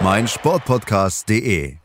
[0.00, 1.76] meinsportpodcast.de.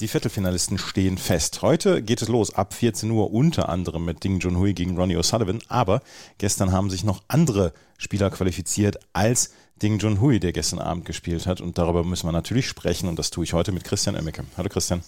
[0.00, 1.62] Die Viertelfinalisten stehen fest.
[1.62, 5.62] Heute geht es los ab 14 Uhr unter anderem mit Ding Junhui gegen Ronnie O'Sullivan.
[5.68, 6.02] Aber
[6.38, 11.60] gestern haben sich noch andere Spieler qualifiziert als Ding Junhui, der gestern Abend gespielt hat.
[11.60, 13.08] Und darüber müssen wir natürlich sprechen.
[13.08, 14.44] Und das tue ich heute mit Christian Emmecke.
[14.56, 15.02] Hallo Christian.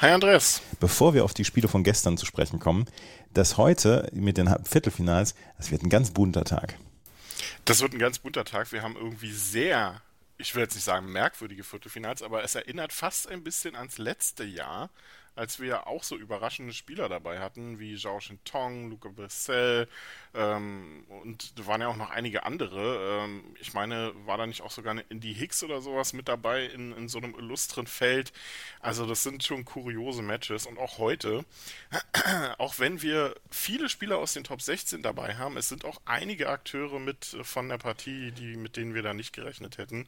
[0.00, 0.62] Hi Andreas.
[0.80, 2.86] Bevor wir auf die Spiele von gestern zu sprechen kommen,
[3.34, 6.76] das heute mit den Viertelfinals, das wird ein ganz bunter Tag.
[7.66, 8.72] Das wird ein ganz bunter Tag.
[8.72, 10.00] Wir haben irgendwie sehr
[10.40, 14.44] ich will jetzt nicht sagen merkwürdige Viertelfinals, aber es erinnert fast ein bisschen ans letzte
[14.44, 14.90] Jahr,
[15.40, 19.88] als wir auch so überraschende Spieler dabei hatten, wie Zhao Shintong, Luca Brissell
[20.34, 23.22] ähm, und da waren ja auch noch einige andere.
[23.24, 26.66] Ähm, ich meine, war da nicht auch sogar eine Indie Hicks oder sowas mit dabei
[26.66, 28.34] in, in so einem illustren Feld?
[28.80, 31.46] Also das sind schon kuriose Matches und auch heute,
[32.58, 36.50] auch wenn wir viele Spieler aus den Top 16 dabei haben, es sind auch einige
[36.50, 40.06] Akteure mit von der Partie, die, mit denen wir da nicht gerechnet hätten.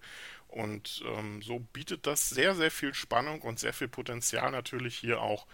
[0.52, 5.22] Und ähm, so bietet das sehr, sehr viel Spannung und sehr viel Potenzial natürlich hier
[5.22, 5.46] auch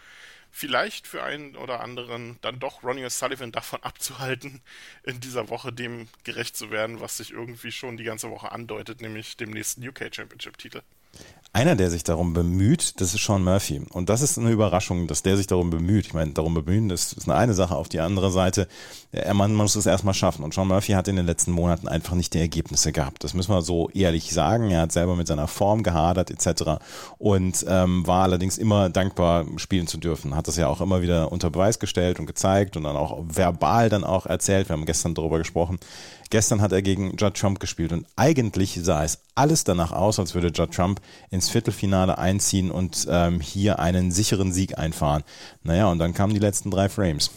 [0.50, 4.60] vielleicht für einen oder anderen dann doch Ronnie O'Sullivan davon abzuhalten,
[5.04, 9.00] in dieser Woche dem gerecht zu werden, was sich irgendwie schon die ganze Woche andeutet,
[9.00, 10.82] nämlich dem nächsten UK Championship Titel.
[11.54, 13.80] Einer, der sich darum bemüht, das ist Sean Murphy.
[13.90, 16.06] Und das ist eine Überraschung, dass der sich darum bemüht.
[16.06, 17.74] Ich meine, darum bemühen, das ist eine, eine Sache.
[17.74, 18.68] Auf die andere Seite,
[19.32, 20.44] man muss es erstmal schaffen.
[20.44, 23.24] Und Sean Murphy hat in den letzten Monaten einfach nicht die Ergebnisse gehabt.
[23.24, 24.70] Das müssen wir so ehrlich sagen.
[24.70, 26.82] Er hat selber mit seiner Form gehadert etc.
[27.16, 30.36] Und ähm, war allerdings immer dankbar, spielen zu dürfen.
[30.36, 33.88] Hat das ja auch immer wieder unter Beweis gestellt und gezeigt und dann auch verbal
[33.88, 34.68] dann auch erzählt.
[34.68, 35.78] Wir haben gestern darüber gesprochen.
[36.30, 40.34] Gestern hat er gegen Judd Trump gespielt und eigentlich sah es alles danach aus, als
[40.34, 41.00] würde Judd Trump
[41.38, 45.22] ins Viertelfinale einziehen und ähm, hier einen sicheren Sieg einfahren.
[45.62, 47.30] Naja, und dann kamen die letzten drei Frames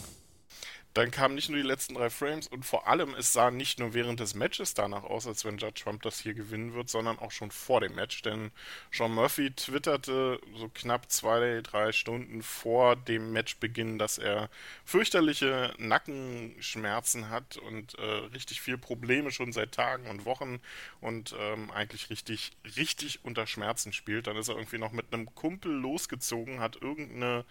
[0.93, 3.93] dann kamen nicht nur die letzten drei Frames und vor allem, es sah nicht nur
[3.93, 7.31] während des Matches danach aus, als wenn Judge Trump das hier gewinnen wird, sondern auch
[7.31, 8.21] schon vor dem Match.
[8.23, 8.51] Denn
[8.91, 14.49] Sean Murphy twitterte so knapp zwei, drei Stunden vor dem Matchbeginn, dass er
[14.83, 20.59] fürchterliche Nackenschmerzen hat und äh, richtig viel Probleme schon seit Tagen und Wochen
[20.99, 24.27] und ähm, eigentlich richtig, richtig unter Schmerzen spielt.
[24.27, 27.45] Dann ist er irgendwie noch mit einem Kumpel losgezogen, hat irgendeine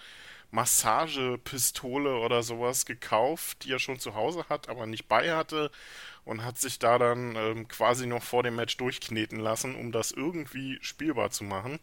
[0.51, 5.71] Massagepistole oder sowas gekauft, die er schon zu Hause hat, aber nicht bei hatte
[6.25, 10.11] und hat sich da dann ähm, quasi noch vor dem Match durchkneten lassen, um das
[10.11, 11.79] irgendwie spielbar zu machen.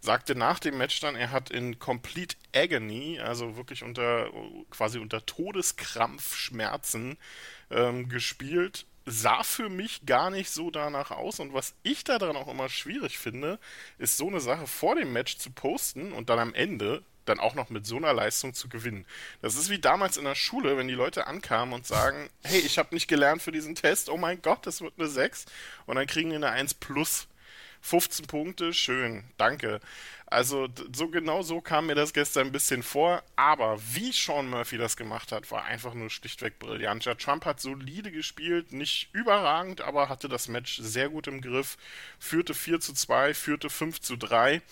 [0.00, 4.30] Sagte nach dem Match dann, er hat in Complete Agony, also wirklich unter
[4.70, 7.18] quasi unter Todeskrampfschmerzen
[7.70, 11.40] ähm, gespielt sah für mich gar nicht so danach aus.
[11.40, 13.58] Und was ich daran auch immer schwierig finde,
[13.98, 17.54] ist so eine Sache vor dem Match zu posten und dann am Ende dann auch
[17.54, 19.06] noch mit so einer Leistung zu gewinnen.
[19.40, 22.78] Das ist wie damals in der Schule, wenn die Leute ankamen und sagen, hey, ich
[22.78, 25.46] habe nicht gelernt für diesen Test, oh mein Gott, das wird eine 6
[25.86, 27.28] und dann kriegen die eine 1 plus.
[27.82, 29.80] 15 Punkte, schön, danke.
[30.26, 34.78] Also so genau so kam mir das gestern ein bisschen vor, aber wie Sean Murphy
[34.78, 37.04] das gemacht hat, war einfach nur schlichtweg brillant.
[37.04, 41.76] Ja, Trump hat solide gespielt, nicht überragend, aber hatte das Match sehr gut im Griff,
[42.18, 44.62] führte 4 zu 2, führte 5 zu 3,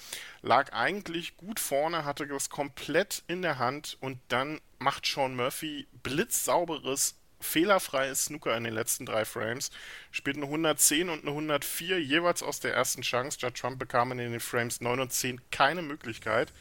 [0.40, 5.86] lag eigentlich gut vorne, hatte das komplett in der Hand und dann macht Sean Murphy
[6.02, 9.70] blitzsauberes fehlerfreies Snooker in den letzten drei Frames,
[10.10, 13.38] spielt eine 110 und eine 104 jeweils aus der ersten Chance.
[13.40, 16.52] Judd Trump bekam in den Frames 9 und 10 keine Möglichkeit.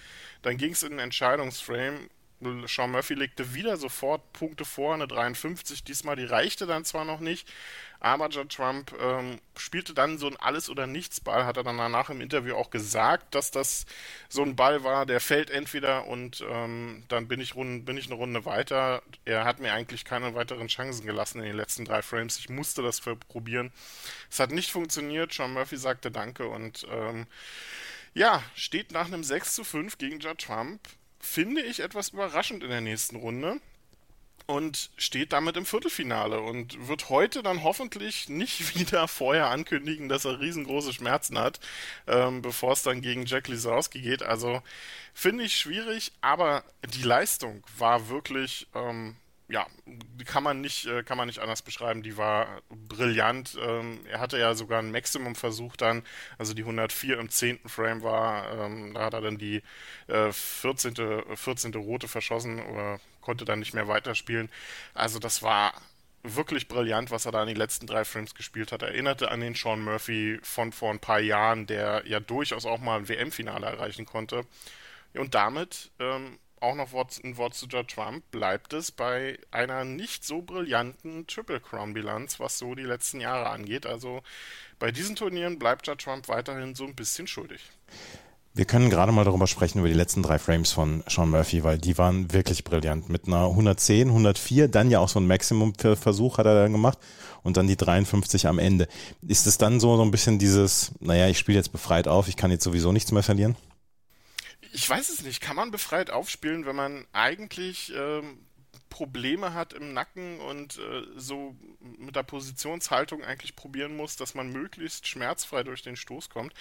[0.41, 2.09] Dann ging es in den Entscheidungsframe,
[2.67, 5.83] Sean Murphy legte wieder sofort Punkte vor, eine 53.
[5.83, 7.51] Diesmal, die reichte dann zwar noch nicht,
[7.99, 12.09] aber Judd Trump ähm, spielte dann so ein Alles- oder Nichts-Ball, hat er dann danach
[12.09, 13.85] im Interview auch gesagt, dass das
[14.29, 18.05] so ein Ball war, der fällt entweder und ähm, dann bin ich, rund, bin ich
[18.05, 19.03] eine Runde weiter.
[19.25, 22.39] Er hat mir eigentlich keine weiteren Chancen gelassen in den letzten drei Frames.
[22.39, 23.73] Ich musste das probieren.
[24.31, 25.33] Es hat nicht funktioniert.
[25.33, 27.27] Sean Murphy sagte Danke und ähm,
[28.13, 30.79] ja, steht nach einem 6 zu 5 gegen Judd Trump
[31.19, 33.59] finde ich, etwas überraschend in der nächsten Runde
[34.49, 40.25] und steht damit im Viertelfinale und wird heute dann hoffentlich nicht wieder vorher ankündigen, dass
[40.25, 41.59] er riesengroße Schmerzen hat,
[42.07, 44.23] ähm, bevor es dann gegen Jack Lisowski geht.
[44.23, 44.63] Also
[45.13, 46.63] finde ich schwierig, aber
[46.95, 49.17] die Leistung war wirklich ähm,
[49.49, 49.65] ja,
[50.25, 52.03] kann man nicht, äh, kann man nicht anders beschreiben.
[52.03, 53.57] Die war brillant.
[53.59, 56.03] Ähm, er hatte ja sogar ein Maximum-Versuch dann,
[56.37, 57.59] also die 104 im 10.
[57.65, 59.63] Frame war, ähm, da hat er dann die
[60.07, 60.95] äh, 14.
[61.35, 61.73] 14.
[61.73, 64.49] rote verschossen oder konnte dann nicht mehr weiterspielen.
[64.93, 65.73] Also das war
[66.21, 68.83] wirklich brillant, was er da in den letzten drei Frames gespielt hat.
[68.83, 72.99] Erinnerte an den Sean Murphy von vor ein paar Jahren, der ja durchaus auch mal
[72.99, 74.45] ein WM-Finale erreichen konnte.
[75.15, 79.85] Und damit ähm, auch noch Wort, ein Wort zu George Trump, bleibt es bei einer
[79.85, 83.85] nicht so brillanten Triple Crown Bilanz, was so die letzten Jahre angeht.
[83.85, 84.21] Also
[84.79, 87.61] bei diesen Turnieren bleibt George Trump weiterhin so ein bisschen schuldig.
[88.53, 91.77] Wir können gerade mal darüber sprechen, über die letzten drei Frames von Sean Murphy, weil
[91.77, 93.07] die waren wirklich brillant.
[93.07, 96.97] Mit einer 110, 104, dann ja auch so ein Maximum-Versuch hat er dann gemacht
[97.43, 98.87] und dann die 53 am Ende.
[99.25, 102.35] Ist es dann so, so ein bisschen dieses, naja, ich spiele jetzt befreit auf, ich
[102.35, 103.55] kann jetzt sowieso nichts mehr verlieren?
[104.71, 105.41] Ich weiß es nicht.
[105.41, 108.45] Kann man befreit aufspielen, wenn man eigentlich ähm,
[108.89, 111.55] Probleme hat im Nacken und äh, so
[111.97, 116.53] mit der Positionshaltung eigentlich probieren muss, dass man möglichst schmerzfrei durch den Stoß kommt.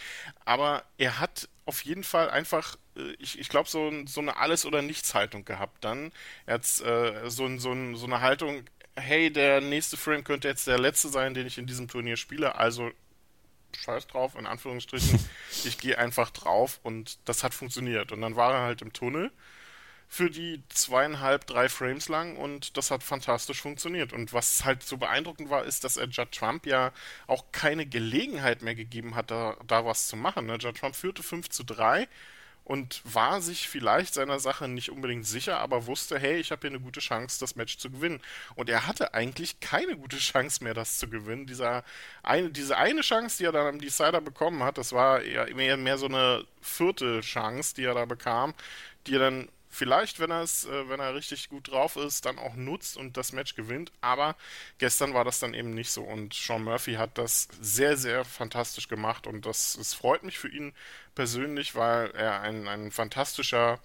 [0.44, 4.66] Aber er hat auf jeden Fall einfach, äh, ich, ich glaube, so, so eine Alles-
[4.66, 6.12] oder Nichts-Haltung gehabt dann.
[6.46, 8.64] Er hat äh, so, so, so eine Haltung,
[8.96, 12.56] hey, der nächste Frame könnte jetzt der letzte sein, den ich in diesem Turnier spiele,
[12.56, 12.90] also
[13.76, 15.18] scheiß drauf, in Anführungsstrichen.
[15.64, 18.12] ich gehe einfach drauf und das hat funktioniert.
[18.12, 19.30] Und dann war er halt im Tunnel
[20.10, 24.14] für die zweieinhalb, drei Frames lang und das hat fantastisch funktioniert.
[24.14, 26.92] Und was halt so beeindruckend war, ist, dass er Judd Trump ja
[27.26, 30.46] auch keine Gelegenheit mehr gegeben hat, da, da was zu machen.
[30.46, 30.56] Ne?
[30.58, 32.08] Judd Trump führte 5 zu 3
[32.68, 36.70] und war sich vielleicht seiner Sache nicht unbedingt sicher, aber wusste, hey, ich habe hier
[36.70, 38.20] eine gute Chance, das Match zu gewinnen.
[38.56, 41.46] Und er hatte eigentlich keine gute Chance mehr, das zu gewinnen.
[41.46, 41.82] Dieser
[42.22, 45.78] eine, diese eine Chance, die er dann am Decider bekommen hat, das war eher mehr,
[45.78, 48.52] mehr so eine vierte Chance, die er da bekam,
[49.06, 52.54] die er dann vielleicht, wenn er äh, wenn er richtig gut drauf ist, dann auch
[52.54, 53.92] nutzt und das Match gewinnt.
[54.00, 54.36] Aber
[54.78, 56.02] gestern war das dann eben nicht so.
[56.02, 59.26] Und Sean Murphy hat das sehr, sehr fantastisch gemacht.
[59.26, 60.72] Und das, es freut mich für ihn
[61.14, 63.80] persönlich, weil er ein, ein fantastischer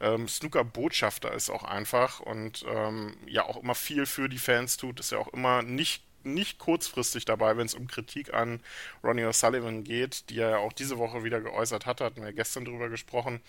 [0.00, 5.00] ähm, Snooker-Botschafter ist auch einfach und ähm, ja auch immer viel für die Fans tut.
[5.00, 8.60] Ist ja auch immer nicht nicht kurzfristig dabei, wenn es um Kritik an
[9.02, 12.64] Ronnie O'Sullivan geht, die er ja auch diese Woche wieder geäußert hat, hatten wir gestern
[12.64, 13.40] drüber gesprochen.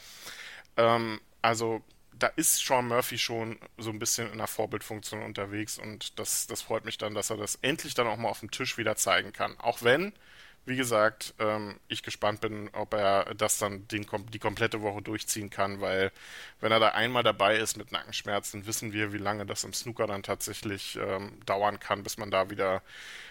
[0.78, 1.82] Ähm, also
[2.20, 6.62] da ist Sean Murphy schon so ein bisschen in einer Vorbildfunktion unterwegs und das, das
[6.62, 9.34] freut mich dann, dass er das endlich dann auch mal auf dem Tisch wieder zeigen
[9.34, 9.58] kann.
[9.60, 10.14] Auch wenn,
[10.66, 15.50] wie gesagt, ähm, ich gespannt bin, ob er das dann den, die komplette Woche durchziehen
[15.50, 16.12] kann, weil
[16.60, 20.08] wenn er da einmal dabei ist mit Nackenschmerzen, wissen wir, wie lange das im Snooker
[20.08, 22.82] dann tatsächlich ähm, dauern kann, bis man da wieder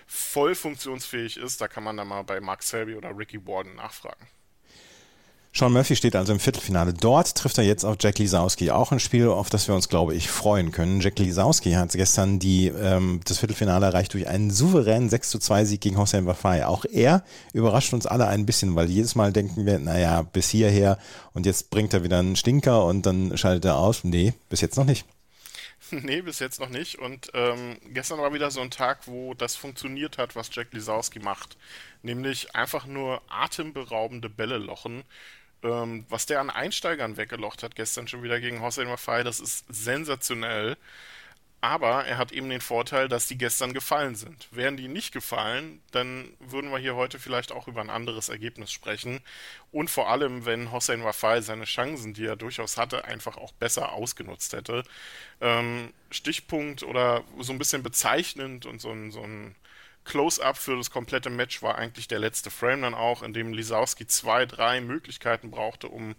[0.06, 1.61] voll funktionsfähig ist.
[1.61, 4.26] Da kann man dann mal bei Mark Selby oder Ricky Warden nachfragen.
[5.56, 6.93] Sean Murphy steht also im Viertelfinale.
[6.93, 8.70] Dort trifft er jetzt auf Jack Lisowski.
[8.70, 11.00] Auch ein Spiel, auf das wir uns, glaube ich, freuen können.
[11.00, 15.64] Jack Lisowski hat gestern die, ähm, das Viertelfinale erreicht durch einen souveränen 6 zu 2
[15.64, 16.67] Sieg gegen Hossein Wafai.
[16.67, 17.25] Auch er
[17.55, 20.99] überrascht uns alle ein bisschen, weil jedes Mal denken wir, naja, bis hierher
[21.32, 24.05] und jetzt bringt er wieder einen Stinker und dann schaltet er aus.
[24.05, 25.06] Nee, bis jetzt noch nicht.
[25.91, 26.99] Nee, bis jetzt noch nicht.
[26.99, 31.20] Und ähm, gestern war wieder so ein Tag, wo das funktioniert hat, was Jack Lisowski
[31.20, 31.56] macht.
[32.03, 35.05] Nämlich einfach nur atemberaubende Bälle lochen
[35.62, 39.64] ähm, was der an Einsteigern weggelocht hat gestern schon wieder gegen Hossein Mafai, das ist
[39.69, 40.76] sensationell.
[41.62, 44.47] Aber er hat eben den Vorteil, dass die gestern gefallen sind.
[44.53, 48.70] Wären die nicht gefallen, dann würden wir hier heute vielleicht auch über ein anderes Ergebnis
[48.70, 49.20] sprechen.
[49.73, 53.93] Und vor allem, wenn Hossein Wafai seine Chancen, die er durchaus hatte, einfach auch besser
[53.93, 54.84] ausgenutzt hätte.
[55.41, 59.56] Ähm, Stichpunkt oder so ein bisschen bezeichnend und so ein, so ein
[60.06, 64.06] Close-up für das komplette Match war eigentlich der letzte Frame dann auch, in dem Lisowski
[64.06, 66.15] zwei, drei Möglichkeiten brauchte, um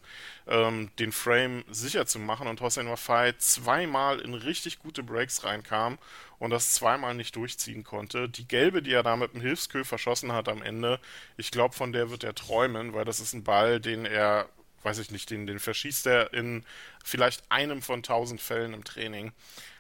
[0.46, 5.98] ähm, den Frame sicher zu machen und Hossein Wafai zweimal in richtig gute Breaks reinkam
[6.38, 8.28] und das zweimal nicht durchziehen konnte.
[8.28, 11.00] Die gelbe, die er da mit dem Hilfskö verschossen hat am Ende,
[11.38, 14.50] ich glaube, von der wird er träumen, weil das ist ein Ball, den er
[14.88, 16.64] weiß ich nicht, den, den verschießt er in
[17.04, 19.34] vielleicht einem von tausend Fällen im Training.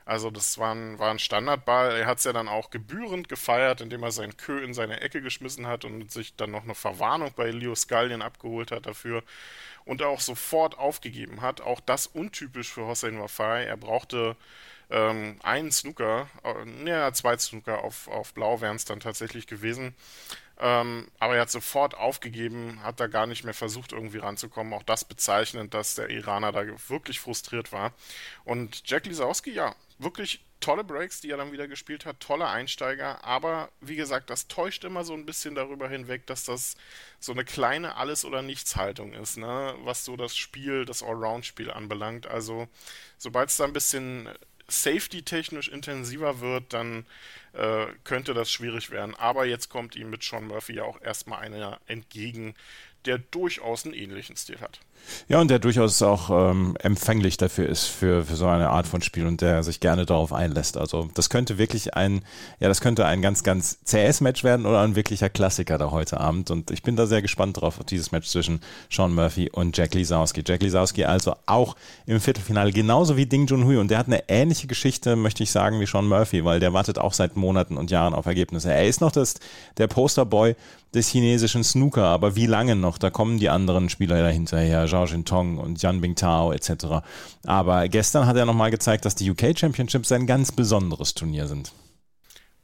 [0.04, 1.98] Also das war ein, war ein Standardball.
[1.98, 5.22] Er hat es ja dann auch gebührend gefeiert, indem er seinen Kö in seine Ecke
[5.22, 9.24] geschmissen hat und sich dann noch eine Verwarnung bei Leo Scallion abgeholt hat dafür
[9.86, 11.62] und auch sofort aufgegeben hat.
[11.62, 13.64] Auch das untypisch für Hossein Wafai.
[13.64, 14.36] Er brauchte
[14.90, 19.96] ähm, einen Snooker, äh, ne, zwei Snooker auf, auf Blau wären es dann tatsächlich gewesen.
[20.60, 24.74] Ähm, aber er hat sofort aufgegeben, hat da gar nicht mehr versucht, irgendwie ranzukommen.
[24.74, 27.94] Auch das bezeichnend, dass der Iraner da wirklich frustriert war.
[28.44, 33.24] Und Jack Lisowski, ja, wirklich tolle Breaks, die er dann wieder gespielt hat, tolle Einsteiger,
[33.24, 36.76] aber wie gesagt, das täuscht immer so ein bisschen darüber hinweg, dass das
[37.20, 39.76] so eine kleine Alles- oder Nichts-Haltung ist, ne?
[39.82, 42.28] was so das Spiel, das Allround-Spiel anbelangt.
[42.28, 42.68] Also,
[43.18, 44.30] sobald es da ein bisschen
[44.68, 47.06] safety-technisch intensiver wird, dann
[47.54, 49.16] äh, könnte das schwierig werden.
[49.16, 52.54] Aber jetzt kommt ihm mit Sean Murphy ja auch erstmal einer entgegen,
[53.06, 54.80] der durchaus einen ähnlichen Stil hat.
[55.28, 59.02] Ja, und der durchaus auch ähm, empfänglich dafür ist, für, für so eine Art von
[59.02, 60.78] Spiel und der sich gerne darauf einlässt.
[60.78, 62.22] Also das könnte wirklich ein,
[62.60, 66.52] ja, das könnte ein ganz, ganz CS-Match werden oder ein wirklicher Klassiker da heute Abend.
[66.52, 69.94] Und ich bin da sehr gespannt drauf, auf dieses Match zwischen Sean Murphy und Jack
[69.94, 70.44] Lisowski.
[70.46, 73.78] Jack Lisowski also auch im Viertelfinale, genauso wie Ding Junhui.
[73.78, 76.98] Und der hat eine ähnliche Geschichte, möchte ich sagen, wie Sean Murphy, weil der wartet
[76.98, 78.72] auch seit Monaten und Jahren auf Ergebnisse.
[78.72, 79.36] Er ist noch das,
[79.78, 80.56] der Posterboy
[80.94, 82.98] des chinesischen Snooker, aber wie lange noch?
[82.98, 87.06] Da kommen die anderen Spieler dahinterher, Zhao Jintong und Yan Bingtao etc.
[87.46, 91.72] Aber gestern hat er nochmal gezeigt, dass die UK Championships ein ganz besonderes Turnier sind.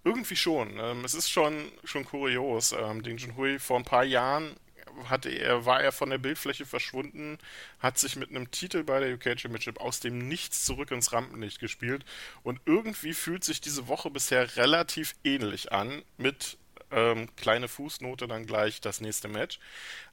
[0.06, 0.72] Irgendwie schon.
[0.80, 1.54] Ähm, es ist schon,
[1.84, 2.74] schon kurios.
[2.74, 4.56] Ähm, Ding Junhui vor ein paar Jahren
[5.06, 7.38] hatte er, war er von der Bildfläche verschwunden,
[7.80, 11.60] hat sich mit einem Titel bei der UK Championship aus dem Nichts zurück ins Rampenlicht
[11.60, 12.06] gespielt
[12.44, 16.58] und irgendwie fühlt sich diese Woche bisher relativ ähnlich an mit
[16.94, 19.60] ähm, kleine Fußnote dann gleich das nächste Match.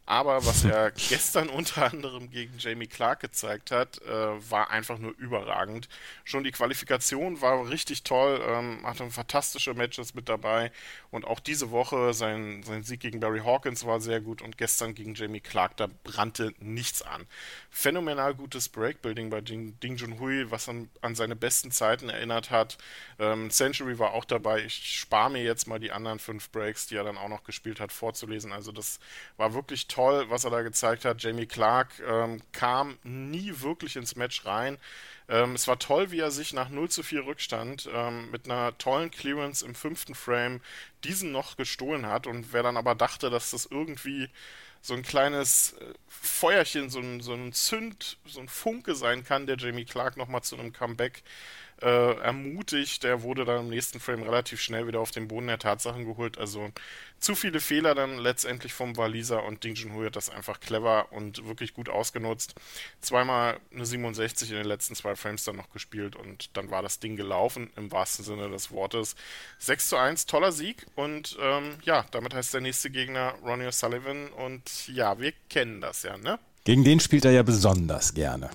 [0.07, 5.17] Aber was er gestern unter anderem gegen Jamie Clark gezeigt hat, äh, war einfach nur
[5.19, 5.89] überragend.
[6.25, 10.73] Schon die Qualifikation war richtig toll, ähm, hatte fantastische Matches mit dabei
[11.11, 14.95] und auch diese Woche sein, sein Sieg gegen Barry Hawkins war sehr gut und gestern
[14.95, 17.27] gegen Jamie Clark, da brannte nichts an.
[17.71, 22.79] Phänomenal gutes Breakbuilding bei Ding, Ding Junhui, was an, an seine besten Zeiten erinnert hat.
[23.19, 24.65] Ähm, Century war auch dabei.
[24.65, 27.81] Ich spare mir jetzt mal die anderen fünf Breaks, die er dann auch noch gespielt
[27.81, 28.53] hat, vorzulesen.
[28.53, 29.01] Also das
[29.37, 31.23] war wirklich toll, was er da gezeigt hat.
[31.23, 34.79] Jamie Clark ähm, kam nie wirklich ins Match rein.
[35.29, 38.77] Ähm, es war toll, wie er sich nach 0 zu 4 Rückstand ähm, mit einer
[38.79, 40.61] tollen Clearance im fünften Frame
[41.05, 42.27] diesen noch gestohlen hat.
[42.27, 44.29] Und wer dann aber dachte, dass das irgendwie
[44.83, 49.47] so ein kleines äh, Feuerchen, so ein, so ein Zünd, so ein Funke sein kann,
[49.47, 51.23] der Jamie Clark nochmal zu einem Comeback
[51.83, 53.03] äh, ermutigt.
[53.03, 56.39] Der wurde dann im nächsten Frame relativ schnell wieder auf den Boden der Tatsachen geholt.
[56.39, 56.71] Also
[57.21, 61.47] zu viele Fehler dann letztendlich vom Waliser und Ding Junhui hat das einfach clever und
[61.47, 62.55] wirklich gut ausgenutzt.
[63.01, 66.99] Zweimal eine 67 in den letzten zwei Frames dann noch gespielt und dann war das
[66.99, 69.17] Ding gelaufen, im wahrsten Sinne des Wortes.
[69.59, 74.29] 6 zu 1, toller Sieg und ähm, ja, damit heißt der nächste Gegner Ronnie O'Sullivan
[74.31, 76.39] und ja, wir kennen das ja, ne?
[76.65, 78.51] Gegen den spielt er ja besonders gerne.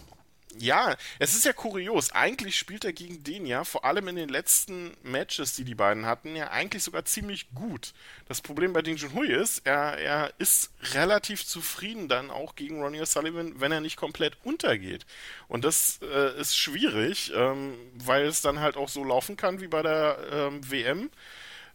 [0.59, 2.11] Ja, es ist ja kurios.
[2.11, 6.05] Eigentlich spielt er gegen den ja, vor allem in den letzten Matches, die die beiden
[6.05, 7.93] hatten, ja eigentlich sogar ziemlich gut.
[8.27, 13.01] Das Problem bei Ding Junhui ist, er, er ist relativ zufrieden dann auch gegen Ronnie
[13.01, 15.05] O'Sullivan, wenn er nicht komplett untergeht.
[15.47, 19.67] Und das äh, ist schwierig, ähm, weil es dann halt auch so laufen kann wie
[19.67, 21.09] bei der ähm, WM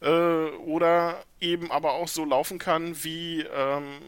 [0.00, 4.00] oder eben aber auch so laufen kann wie, ähm,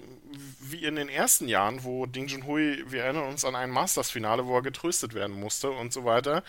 [0.61, 4.57] wie in den ersten Jahren, wo Ding Junhui, wir erinnern uns an ein Masters-Finale, wo
[4.57, 6.43] er getröstet werden musste und so weiter.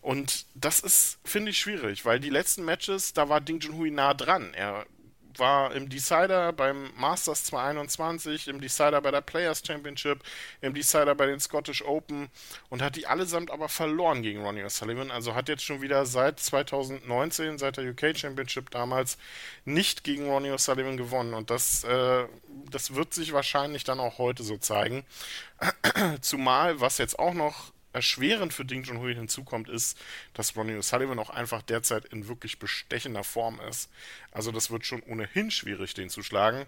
[0.00, 4.14] Und das ist, finde ich, schwierig, weil die letzten Matches, da war Ding Junhui nah
[4.14, 4.54] dran.
[4.54, 4.86] Er
[5.38, 10.22] war im Decider beim Masters 221, im Decider bei der Players Championship,
[10.60, 12.28] im Decider bei den Scottish Open
[12.70, 15.10] und hat die allesamt aber verloren gegen Ronnie O'Sullivan.
[15.10, 19.18] Also hat jetzt schon wieder seit 2019, seit der UK Championship damals,
[19.64, 21.34] nicht gegen Ronnie O'Sullivan gewonnen.
[21.34, 22.24] Und das, äh,
[22.70, 25.04] das wird sich wahrscheinlich dann auch heute so zeigen.
[26.20, 29.98] Zumal, was jetzt auch noch erschwerend für Ding Junhui hinzukommt, ist,
[30.34, 33.90] dass Ronnie O'Sullivan auch einfach derzeit in wirklich bestechender Form ist.
[34.30, 36.66] Also das wird schon ohnehin schwierig, den zu schlagen.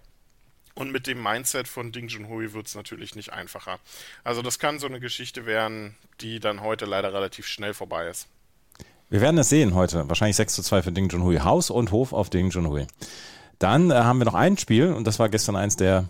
[0.74, 3.78] Und mit dem Mindset von Ding Junhui wird es natürlich nicht einfacher.
[4.24, 8.26] Also das kann so eine Geschichte werden, die dann heute leider relativ schnell vorbei ist.
[9.10, 10.08] Wir werden es sehen heute.
[10.08, 11.38] Wahrscheinlich 6 zu 2 für Ding Junhui.
[11.38, 12.86] Haus und Hof auf Ding Junhui.
[13.58, 16.08] Dann äh, haben wir noch ein Spiel und das war gestern eins der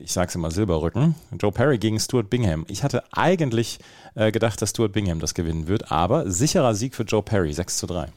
[0.00, 1.14] ich sag's immer, Silberrücken.
[1.40, 2.64] Joe Perry gegen Stuart Bingham.
[2.68, 3.78] Ich hatte eigentlich
[4.14, 7.78] äh, gedacht, dass Stuart Bingham das gewinnen wird, aber sicherer Sieg für Joe Perry, 6
[7.78, 8.12] zu 3.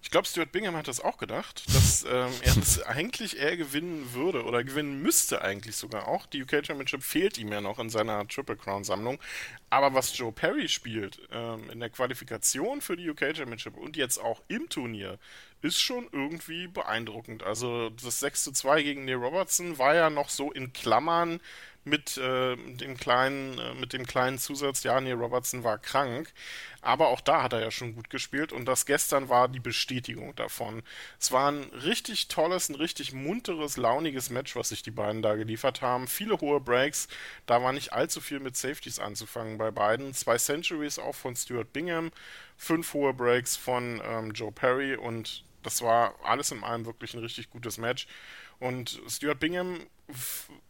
[0.00, 4.14] Ich glaube, Stuart Bingham hat das auch gedacht, dass ähm, er das eigentlich eher gewinnen
[4.14, 6.26] würde oder gewinnen müsste eigentlich sogar auch.
[6.26, 9.18] Die UK Championship fehlt ihm ja noch in seiner Triple Crown Sammlung.
[9.70, 14.18] Aber was Joe Perry spielt ähm, in der Qualifikation für die UK Championship und jetzt
[14.18, 15.18] auch im Turnier,
[15.62, 17.42] ist schon irgendwie beeindruckend.
[17.42, 21.40] Also das 6 zu 2 gegen Neil Robertson war ja noch so in Klammern
[21.88, 26.32] mit äh, dem kleinen, äh, mit dem kleinen Zusatz, ja, Neil Robertson war krank.
[26.80, 30.34] Aber auch da hat er ja schon gut gespielt und das gestern war die Bestätigung
[30.36, 30.82] davon.
[31.18, 35.34] Es war ein richtig tolles, ein richtig munteres, launiges Match, was sich die beiden da
[35.34, 36.06] geliefert haben.
[36.06, 37.08] Viele hohe Breaks,
[37.46, 40.14] da war nicht allzu viel mit Safeties anzufangen bei beiden.
[40.14, 42.12] Zwei Centuries auch von Stuart Bingham,
[42.56, 47.20] fünf hohe Breaks von ähm, Joe Perry und das war alles in allem wirklich ein
[47.20, 48.06] richtig gutes Match.
[48.60, 49.86] Und Stuart Bingham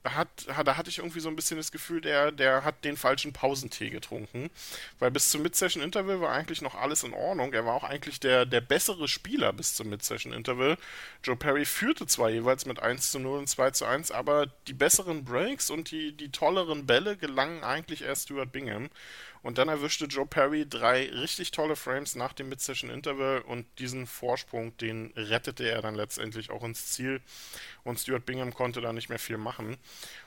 [0.05, 0.29] hat,
[0.65, 3.89] da hatte ich irgendwie so ein bisschen das Gefühl, der, der hat den falschen Pausentee
[3.89, 4.51] getrunken.
[4.99, 7.53] Weil bis zum Mid-Session-Interval war eigentlich noch alles in Ordnung.
[7.53, 10.77] Er war auch eigentlich der, der bessere Spieler bis zum Mid-Session-Interval.
[11.23, 14.75] Joe Perry führte zwar jeweils mit 1 zu 0 und 2 zu 1, aber die
[14.75, 18.91] besseren Breaks und die, die tolleren Bälle gelangen eigentlich erst Stuart Bingham.
[19.43, 24.07] Und dann erwischte Joe Perry drei richtig tolle Frames nach dem Mid-Session Interval und diesen
[24.07, 27.21] Vorsprung, den rettete er dann letztendlich auch ins Ziel.
[27.85, 29.77] Und Stuart Bingham konnte da nicht mehr viel machen.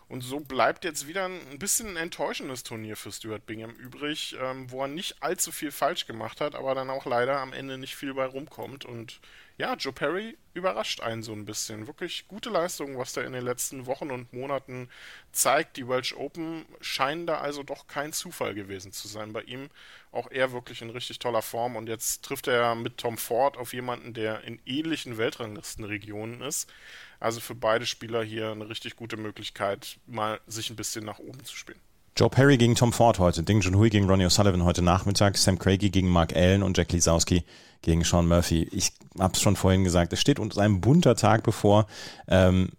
[0.07, 4.69] Und so bleibt jetzt wieder ein bisschen ein enttäuschendes Turnier für Stuart Bingham übrig, ähm,
[4.69, 7.95] wo er nicht allzu viel falsch gemacht hat, aber dann auch leider am Ende nicht
[7.95, 8.83] viel bei rumkommt.
[8.83, 9.21] Und
[9.57, 11.87] ja, Joe Perry überrascht einen so ein bisschen.
[11.87, 14.89] Wirklich gute Leistung, was der in den letzten Wochen und Monaten
[15.31, 15.77] zeigt.
[15.77, 19.69] Die Welsh Open scheinen da also doch kein Zufall gewesen zu sein bei ihm.
[20.11, 21.75] Auch er wirklich in richtig toller Form.
[21.75, 26.71] Und jetzt trifft er mit Tom Ford auf jemanden, der in ähnlichen Weltranglistenregionen ist.
[27.19, 31.43] Also für beide Spieler hier eine richtig gute Möglichkeit, mal sich ein bisschen nach oben
[31.45, 31.79] zu spielen.
[32.17, 35.91] Joe Perry gegen Tom Ford heute, Ding Junhui gegen Ronnie O'Sullivan heute Nachmittag, Sam Craigie
[35.91, 37.45] gegen Mark Allen und Jack Lisowski
[37.81, 38.67] gegen Sean Murphy.
[38.71, 41.87] Ich habe es schon vorhin gesagt, es steht uns ein bunter Tag bevor.
[42.27, 42.69] Ähm,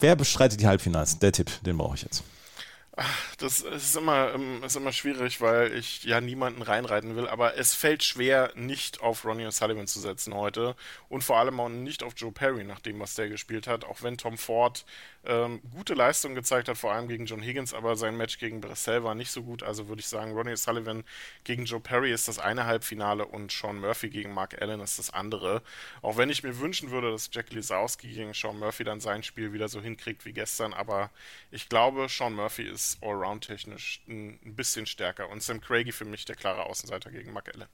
[0.00, 1.18] wer bestreitet die Halbfinals?
[1.18, 2.24] Der Tipp, den brauche ich jetzt.
[3.38, 7.72] Das ist immer, ähm, ist immer schwierig, weil ich ja niemanden reinreiten will, aber es
[7.72, 10.74] fällt schwer, nicht auf Ronnie O'Sullivan zu setzen heute
[11.08, 14.02] und vor allem auch nicht auf Joe Perry, nach dem, was der gespielt hat, auch
[14.02, 14.84] wenn Tom Ford
[15.24, 19.04] ähm, gute Leistung gezeigt hat, vor allem gegen John Higgins, aber sein Match gegen Bressel
[19.04, 19.62] war nicht so gut.
[19.62, 21.04] Also würde ich sagen, Ronnie Sullivan
[21.44, 25.10] gegen Joe Perry ist das eine Halbfinale und Sean Murphy gegen Mark Allen ist das
[25.10, 25.62] andere.
[26.02, 29.52] Auch wenn ich mir wünschen würde, dass Jack Lisowski gegen Sean Murphy dann sein Spiel
[29.52, 31.10] wieder so hinkriegt wie gestern, aber
[31.50, 36.04] ich glaube, Sean Murphy ist allround technisch ein, ein bisschen stärker und Sam Craigie für
[36.04, 37.68] mich der klare Außenseiter gegen Mark Allen.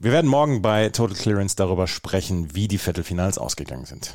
[0.00, 4.14] Wir werden morgen bei Total Clearance darüber sprechen, wie die Viertelfinals ausgegangen sind.